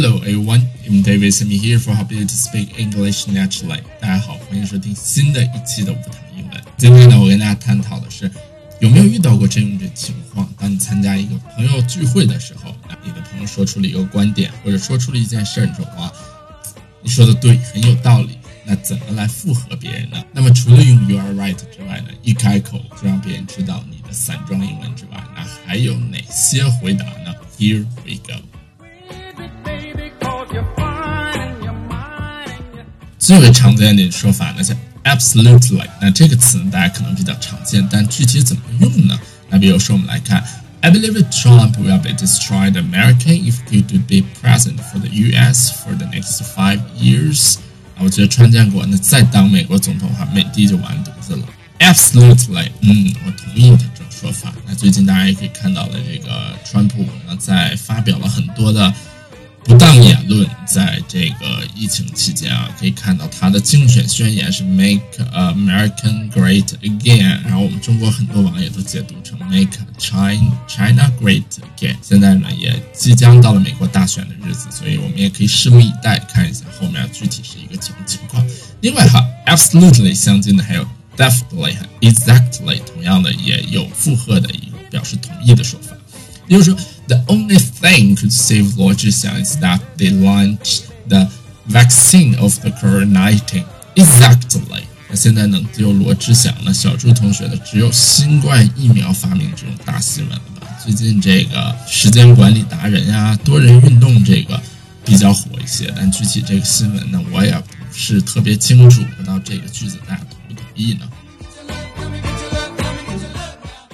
[0.00, 1.34] Hello everyone, I'm David.
[1.40, 3.82] I'm here for help you to speak English naturally.
[4.00, 6.62] 大家好，欢迎收听新的一期的无糖英文。
[6.76, 8.30] 今天呢，我跟大家探讨的是，
[8.78, 10.48] 有没有遇到过这种情况？
[10.56, 16.12] 当你参加一个朋友聚会的时候，你的朋友说出了一个观点，或者说出了一件事儿，你说哇，
[17.02, 18.38] 你说的对，很有道理。
[18.64, 20.24] 那怎么来附和别人呢？
[20.32, 28.40] 那么除了用 You are right 之外呢，一开口就让别人知道你的散装英文之外，那还有哪些回答呢？Here we go。
[33.27, 39.19] 最为常见的说法呢叫 absolutely，那这个词呢大家可能比较常见，但具体怎么用呢？
[39.49, 40.43] 那比如说我们来看，
[40.81, 45.71] I believe Trump will be destroyed America if he to be president for the U.S.
[45.71, 47.55] for the next five years。
[47.95, 51.45] 啊，我觉得川建国呢再当美国总统的话，美帝就完犊子了。
[51.79, 54.53] Absolutely，嗯，我同意的这种说法。
[54.67, 58.93] 那最近大家也可以看到了，这个川普呢在发表了很多的。
[59.68, 65.02] 不当言论，在这个疫情期间啊，可以看到他的竞选宣言是 “Make
[65.34, 71.44] American Great Again”，然后我们中国很多网友都解读成 “Make China China Great
[71.76, 71.96] Again”。
[72.00, 78.42] 现在呢，也即将到了美国大选的日子，所以我们也可以拭目以待，看一下后面具体是一个什么情况。
[78.80, 85.94] 另外哈，absolutely 相近的还有 definitely 和、exactly，同样的也有附和的一个表示同意的说法。
[86.46, 86.74] 比如说
[87.08, 91.28] ，the only thing could save 罗志祥 is that they launch the
[91.68, 93.64] vaccine of the COVID-19.
[93.96, 94.84] Exactly.
[95.10, 96.72] 那现在能救罗志祥了？
[96.72, 100.68] 小朱同学的只有新冠疫苗发明这种大新闻了吧？
[100.84, 104.60] 最近这个时间管理达人呀，多人运动这个
[105.04, 109.02] 比较火一些，但具体这个新闻呢，我也不是特别清楚。
[109.16, 111.08] 不知道这个句子大家同不同意呢？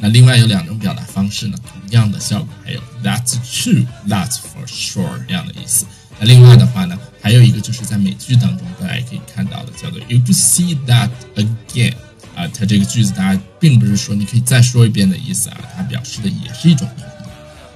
[0.00, 5.85] 那另外有两种表达方式呢，同样的效果还有 That's true, That's for sure 这样的意思。
[6.19, 11.93] 那另外的话呢，还有一个就是在美剧当中大家可以看到的，叫做 You could see that again
[12.35, 17.29] 啊，它这个句子大家并不是说你可以再说一遍的意思啊，它表示的也是一种同意。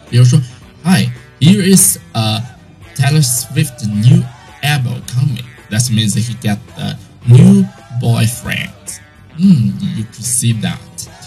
[0.09, 0.42] 比如说，
[0.84, 1.09] Hi,
[1.40, 2.42] here is a
[2.96, 4.24] Taylor Swift new
[4.62, 5.46] album coming.
[5.70, 7.66] That means he get a new
[8.00, 8.70] boyfriend.
[9.38, 10.78] 嗯，You could see that.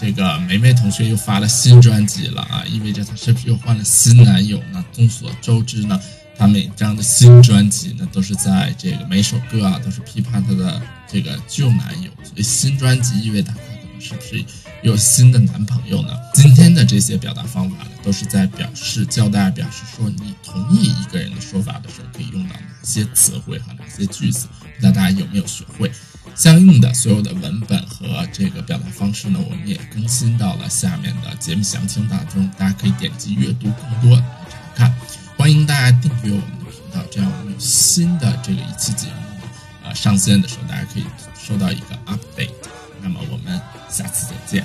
[0.02, 4.84] 这个梅梅同学又发了新专辑了啊，意味着她是不是又换了新男友呢？
[4.92, 5.96] 众所周知呢，
[6.36, 13.60] 她每张的新专辑呢，都是在这个每首歌啊，都是批判她的这个旧男友，所以新专辑意味着她可
[13.92, 14.44] 能是不是
[14.82, 16.08] 有新的男朋友呢？
[16.34, 24.48] 今天的这些表达方法呢，都是在表示教大家表示说你同意一个人的说法的时候，可以用到哪些词汇和哪些句子？
[24.62, 25.88] 不知道大家有没有学会？
[26.34, 34.94] 相应的所有的文本和这个表达方式呢，我们也更新到了下面的节目详情当中，大家可以点击阅读更多来查看。
[35.36, 41.04] 欢迎大家订阅我们的频道，这样我们新的这个一期节目啊，上线的时候，大家可以
[41.38, 42.50] 收到一个 update。
[43.02, 44.64] 那么我们下次再见，